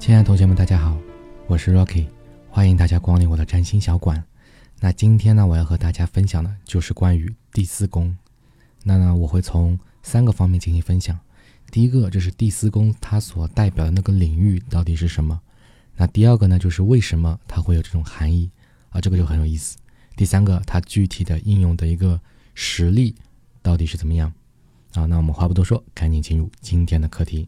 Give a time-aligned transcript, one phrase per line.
[0.00, 0.96] 亲爱的同学们，大家好，
[1.46, 2.06] 我是 Rocky，
[2.48, 4.24] 欢迎大家光临我的占星小馆。
[4.80, 8.16] 那今天呢，我要和大家分享的就是关于第四宫。
[8.82, 11.20] 那呢，我会从三个方面进行分享。
[11.70, 15.38] 第一个就是第四宫它所代表的那个领域到底是什么？
[15.96, 18.50] 那第二个呢，就是为什么它会有这种含义
[18.88, 19.02] 啊？
[19.02, 19.76] 这个就很有意思。
[20.16, 22.18] 第三个，它具体的应用的一个
[22.54, 23.14] 实例
[23.60, 24.32] 到底是怎么样？
[24.94, 27.46] 啊，那我们话不多说，赶紧进入今天的课题。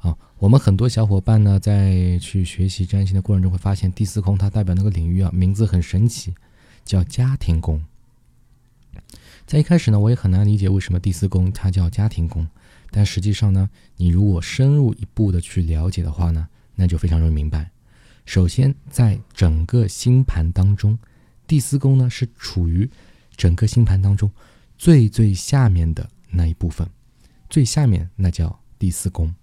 [0.00, 6.34] 啊，我们很多小伙伴呢，在去学习占星的过程中，会发现第四宫它代表那个领域啊，名字很神奇，
[6.84, 7.84] 叫家庭宫。
[9.46, 12.48] 在一开始呢，我也很难理解为什么第四宫它叫家庭宫，
[12.90, 17.70] 但实际上呢，你如果深入一步的去了解的话呢，那就非常容易明白。
[18.24, 20.98] 首先，在整个星盘当中，
[21.46, 22.88] 第四宫呢是处于
[23.36, 24.30] 整个星盘当中
[24.78, 26.88] 最最下面的那一部分，
[27.50, 29.34] 最下面那叫第四宫。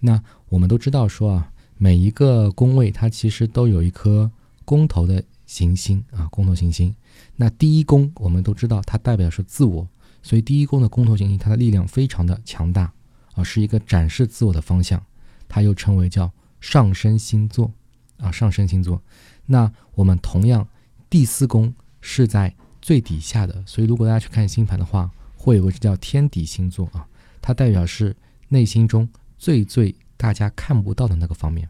[0.00, 4.30] 那我们都知道说啊，每一个宫位它其实都有一颗
[4.64, 6.94] 宫头的行星啊，宫头行星。
[7.34, 9.88] 那第一宫我们都知道它代表是自我，
[10.22, 12.92] 所以第一宫的宫头行星它的力量非常的强大
[13.34, 15.02] 啊，是一个展示自我的方向。
[15.48, 16.30] 它又称为叫
[16.60, 17.72] 上升星座
[18.18, 19.00] 啊，上升星座。
[19.46, 20.66] 那我们同样
[21.08, 27.06] 第四宫是在最底下的，所以如果大家去看星盘的话，会有个叫天底星座啊，
[27.40, 28.14] 它代表是
[28.48, 29.08] 内心中。
[29.38, 31.68] 最最大家看不到的那个方面，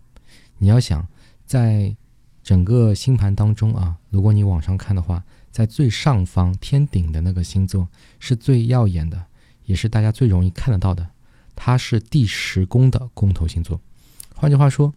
[0.59, 1.07] 你要想，
[1.45, 1.95] 在
[2.43, 7.89] 整个星盘当中啊，如果你往上看的话，在最上方天顶的那个星座
[8.21, 9.27] 是最耀眼的，
[9.65, 11.09] 也是大家最容易看得到的，
[11.55, 13.81] 它是第十宫的宫头星座。
[14.35, 14.93] 换句话说，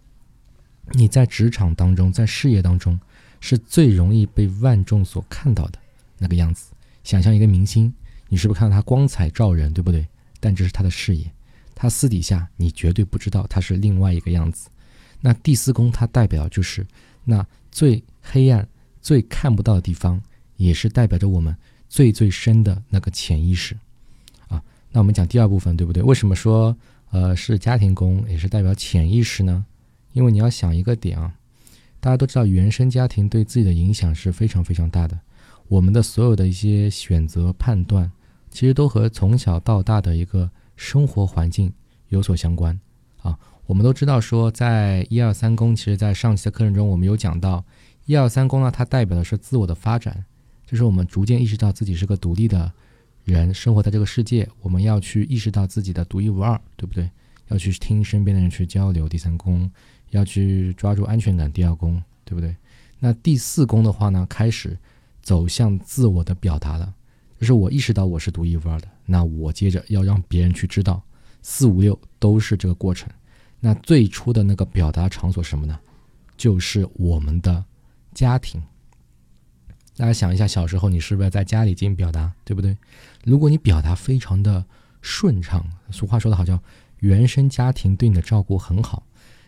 [0.91, 2.99] 你在职场当中，在事业当中，
[3.39, 5.79] 是最容易被万众所看到的
[6.17, 6.71] 那个样子。
[7.03, 7.93] 想象一个明星，
[8.27, 10.05] 你是不是看到他光彩照人，对不对？
[10.39, 11.31] 但这是他的事业。
[11.81, 14.67] 他私底下，你绝对不知道他是另外一个样子。
[15.21, 16.85] 那第四宫它代表就是
[17.23, 18.67] 那最黑暗、
[19.01, 20.21] 最看不到的地方，
[20.57, 21.55] 也是代表着我们
[21.87, 23.77] 最最深的那个潜意识
[24.49, 24.61] 啊。
[24.91, 26.03] 那我们讲第二部分，对不对？
[26.03, 26.75] 为什么说
[27.11, 29.65] 呃是家庭宫也是代表潜意识呢？
[30.11, 31.33] 因为你要想一个点啊，
[32.01, 35.17] 大家都知道原生家庭对自己的影响是非常非常大的。
[35.69, 38.11] 我们的所有的一些选择判断，
[38.51, 40.51] 其实都和从小到大的一个。
[40.79, 41.71] 生活环境
[42.07, 42.79] 有所相关
[43.21, 47.65] 啊，我们都知道说，在一二三宫，其实，在上期的课程中，我们有讲到
[48.05, 50.23] 一二三宫呢，它代表的是自我的发展，
[50.65, 52.71] 就是我们逐渐意识到自己是个独立的
[53.25, 57.11] 人，生活在这个世界，我们要去意识到自己的独一无二，对不对？
[57.49, 59.69] 要去听身边的人去交流，第三宫
[60.11, 62.55] 要去抓住安全感，第二宫，对不对？
[62.99, 64.77] 那第四宫的话呢，开始
[65.21, 66.93] 走向自我的表达了。
[67.39, 71.01] 就是我意识到我是独一无二的，那我接着要让别人去知道，
[71.41, 73.09] 四五六都是这个过程。
[73.61, 75.79] 那最初的那个表达场所什么呢？
[76.35, 77.63] 就是我们的
[78.13, 78.61] 家庭。
[79.95, 82.77] 大家想一下，小时候你是不是在家里进行表达，对不对？
[83.23, 84.63] 如果你表达非常的
[85.01, 86.61] 顺畅，俗话说的好叫
[86.99, 89.01] 原生家庭对你的照顾很好，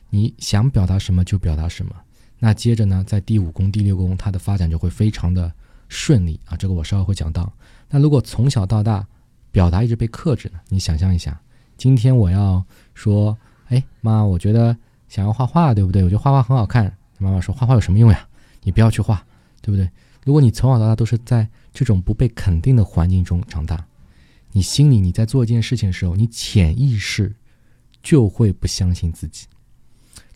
[0.10, 1.94] 你想表达什么就表达什么。
[2.40, 5.54] 那接着呢，在第五宫、第六宫，它的发展就会非常的
[5.92, 6.56] 顺利啊。
[6.56, 7.52] 这个我稍后会讲到。
[7.90, 9.06] 那如果从小到大
[9.52, 10.60] 表达一直被克制呢？
[10.70, 11.38] 你想象一下，
[11.76, 12.64] 今天我要
[12.94, 13.38] 说，
[13.68, 14.76] 哎，妈，我觉得
[15.10, 16.02] 想要画画，对不对？
[16.02, 16.96] 我觉得画画很好看。
[17.18, 18.26] 妈妈说，画画有什么用呀？
[18.64, 19.22] 你不要去画，
[19.62, 19.90] 对不对？
[20.24, 23.86] 如果你从小到大都是在这种不被肯定的环境中长大，
[24.54, 27.36] 你心里你在做一件事情的时候，你潜意识
[28.02, 29.48] 就会不相信自己。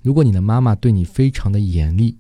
[0.02, 2.18] 如果你的妈妈对你非常的严厉，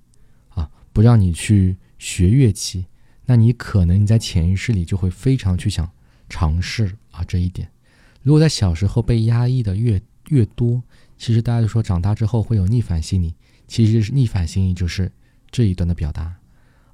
[0.49, 2.85] 啊，不让你去学乐器。
[3.25, 5.89] 那你可能你在潜意识里就会非常去想
[6.29, 7.69] 尝试啊这一点。
[8.21, 10.81] 如果在小时候被压抑的越越多，
[11.17, 13.33] 其实大家都说长大之后会有逆反心理，
[13.67, 15.11] 其实是逆反心理就是
[15.51, 16.35] 这一段的表达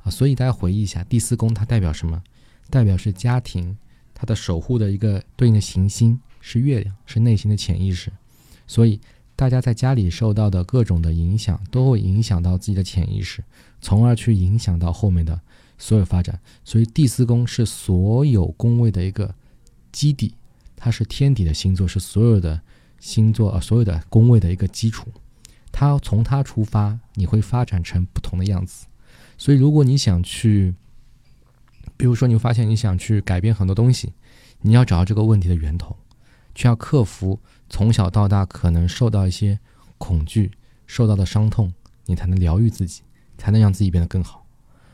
[0.04, 0.12] 啊。
[0.12, 2.22] 所以大家回忆一下，第四宫它代表什么？
[2.70, 3.78] 代表是家庭，
[4.14, 8.12] 它的守护的一个对应的行星是月亮，是内心的潜意识。
[8.68, 9.00] 所以
[9.36, 13.44] 大家在家里受到的各种的影响，都会影响到自己的潜意识，
[13.82, 15.40] 从而去影响到后面的。
[15.82, 19.34] 所有发展，所以第四宫是所有宫位的一个
[19.92, 20.36] 基底，
[20.76, 22.62] 它是天底的星座，是所有的
[23.00, 25.08] 星座啊，所有的宫位的一个基础。
[25.72, 28.86] 它从它出发，你会发展成不同的样子。
[29.40, 30.76] 所以，如果你想去，
[31.98, 34.14] 比如说，你会发现你想去改变很多东西，
[34.62, 35.98] 你要找到这个问题的源头，
[36.54, 37.40] 却要克服
[37.72, 39.60] 从小到大可能受到一些
[39.98, 40.52] 恐惧、
[40.86, 41.74] 受到的伤痛，
[42.06, 43.02] 你才能疗愈自己，
[43.40, 44.41] 才能让自己变得更好。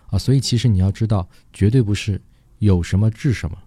[0.08, 2.22] 啊，所以其实你要知道，绝对不是
[2.60, 3.58] 有什么治什么，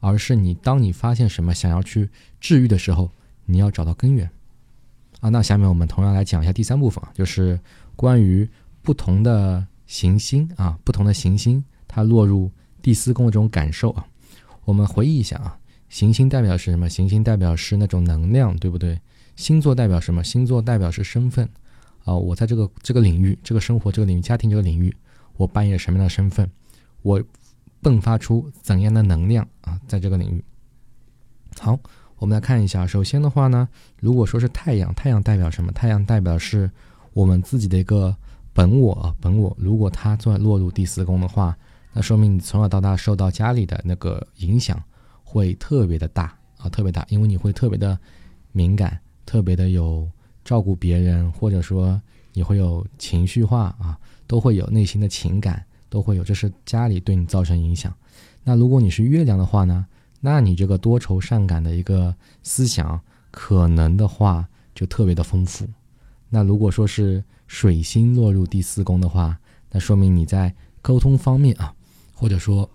[0.00, 2.08] 而是你当你发现什么想要去
[2.40, 3.10] 治愈的时候，
[3.44, 4.28] 你要找到根源。
[5.20, 5.28] 啊。
[5.28, 7.58] 那下面我们同样来讲一下第三部分，就是
[7.94, 8.48] 关于
[8.82, 12.50] 不同的行星啊，不同的行星它落入
[12.80, 14.06] 第四宫的这种感受啊。
[14.64, 15.58] 我们回忆一下啊，
[15.88, 16.88] 行星代表是什么？
[16.88, 19.00] 行星代表是那种能量，对不对？
[19.34, 20.22] 星座代表什么？
[20.22, 21.48] 星座代表是身份
[22.04, 22.14] 啊。
[22.14, 24.94] 我在这个这个领域、这个生活这个领域、家庭这个领域，
[25.42, 26.48] 我扮演什么样的身份？
[27.02, 27.20] 我
[27.82, 29.76] 迸发出怎样的能量啊？
[29.88, 30.44] 在这个领域。
[31.58, 31.76] 好，
[32.18, 32.86] 我们来看一下。
[32.86, 33.68] 首先的话呢，
[33.98, 35.72] 如果说是太阳，太阳代表什么？
[35.72, 36.70] 太阳代表是
[37.12, 38.16] 我们自己的一个
[38.52, 39.52] 本我，本我。
[39.58, 41.58] 如果它做落入第四宫的话，
[41.92, 44.80] 那说明你从小到大受到家里的那个影响
[45.24, 47.98] 会特别的大啊，特别大，因为你会特别的
[48.52, 48.96] 敏感，
[49.26, 50.08] 特别的有
[50.44, 52.00] 照顾别人，或者说
[52.32, 57.94] 你会有情绪化啊，都会有内心的情感，都会有，这是家里对你造成影响。
[58.44, 59.86] 那如果你是月亮的话呢？
[60.24, 62.14] 那你这个多愁善感的一个
[62.44, 63.00] 思想，
[63.32, 65.66] 可能的话就特别的丰富。
[66.28, 69.36] 那如果说是水星落入第四宫的话，
[69.72, 71.74] 那说明你在沟通方面啊，
[72.14, 72.70] 或者说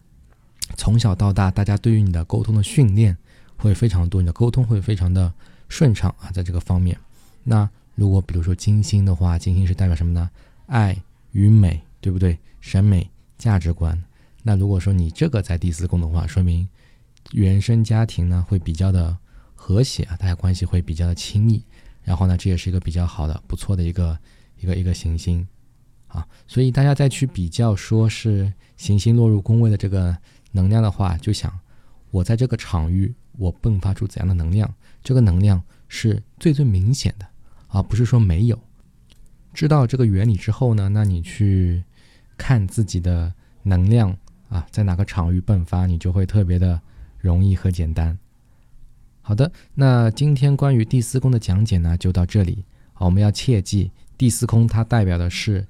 [0.78, 3.14] 从小到大，大家对于你的沟通的训练
[3.56, 5.30] 会非常多，你的沟通会非常的
[5.68, 6.98] 顺畅啊，在这个方面。
[7.44, 10.30] 那如果比如说金星的话，金星是代表什么呢？
[10.68, 10.96] 爱
[11.32, 12.38] 与美，对不对？
[12.60, 14.00] 审美价值观。
[14.42, 16.68] 那如果说你这个在第四宫的话，说明
[17.32, 19.16] 原生家庭呢会比较的
[19.54, 21.62] 和谐啊，大家关系会比较的亲密。
[22.02, 24.18] 然后呢，这也是一个比较好的、不错的一个
[24.58, 25.46] 一个一个行星
[26.06, 26.26] 啊。
[26.46, 30.16] 所以大家再去比较说是行星落入宫位的这个
[30.52, 31.52] 能量的话，就想
[32.10, 34.72] 我在这个场域我迸发出怎样的能量，
[35.02, 37.26] 这个能量是最最明显的
[37.68, 38.58] 啊，不是说没有。
[39.52, 41.82] 知道这个原理之后呢，那你去
[42.36, 44.16] 看自己的能量。
[44.48, 46.80] 啊，在哪个场域迸发，你就会特别的
[47.18, 48.18] 容易和简单。
[49.20, 52.64] 好的，那今天关于第四宫的讲解呢，就到这里。
[52.94, 55.66] 好，我们要切记，第四宫它代表的是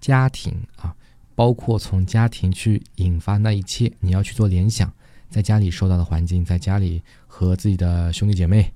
[0.00, 0.92] 家庭啊，
[1.36, 4.92] 包括从家庭去引发那一切，你要去做联想，
[5.30, 8.72] 在家里受到的环境，在家里和自己的兄弟姐妹、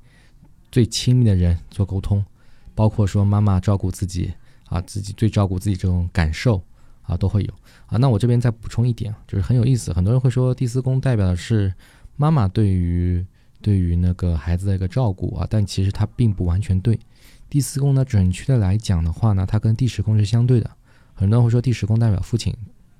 [0.70, 2.24] 最亲密的人做沟通，
[2.74, 4.32] 包括说妈妈照顾自己
[4.68, 6.62] 啊，自己最照顾自己这种感受。
[7.04, 7.52] 啊，都会有
[7.86, 7.98] 啊。
[7.98, 9.92] 那我这边再补充一点，就是很有意思。
[9.92, 11.74] 很多人会说第四宫代表的是
[12.14, 13.26] 妈妈对于
[13.60, 16.96] 对于那个孩子的一个照顾啊，但其实它并不完全对。
[17.50, 20.70] 第四宫呢，准确的来讲的话呢，它跟第十宫是相对的。
[21.12, 22.54] 很多人会说第十宫代表父亲，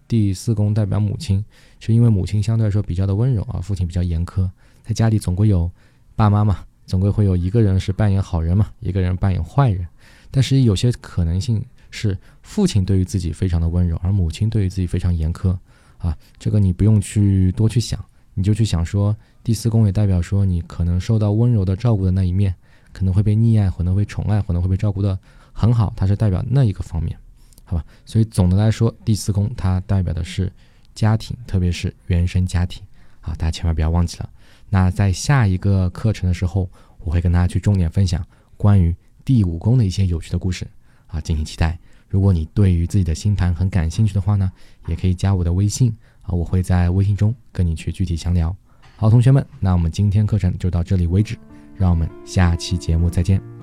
[0.09, 1.43] 第四宫代表母亲，
[1.79, 4.51] 是因为母亲相对来说比较的温柔啊，父亲比较严苛。
[4.83, 5.71] 在家里总归有
[6.17, 9.87] 爸妈嘛，总归会有一个人是扮演好人嘛，一个人扮演坏人。
[10.31, 11.65] 但是有些可能性。
[11.95, 15.55] 是父亲对于自己非常的温柔，而母亲对于自己非常严苛
[15.99, 16.17] 啊。
[16.39, 18.03] 这个你不用去多去想，
[18.33, 19.15] 你就去想说，
[19.45, 22.55] 第四宫也代表说你可能受到温柔的照顾的那一面，
[22.95, 25.19] 可能会被溺爱，可能会宠爱，可能会被照顾的
[25.53, 27.15] 很好，它是代表那一个方面，
[27.63, 27.85] 好吧？
[28.07, 30.51] 所以总的来说，第四宫它代表的是
[30.95, 32.83] 家庭，特别是原生家庭
[33.21, 34.31] 啊，大家千万不要忘记了。
[34.73, 36.67] 那在下一个课程的时候，
[37.01, 38.27] 我会跟大家去重点分享
[38.57, 40.67] 关于第五宫的一些有趣的故事。
[41.09, 41.79] 啊，敬请期待。
[42.09, 44.51] 如果你对于自己的星盘很感兴趣的话呢，
[44.87, 48.57] 也可以加我的微信啊，我会在微信中跟你去具体详聊。
[48.97, 51.37] 好，同学们，那我们今天课程就到这里为止，
[51.77, 53.62] 让我们下期节目再见。